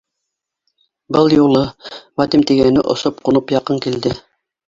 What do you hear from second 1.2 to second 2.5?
юлы Вадим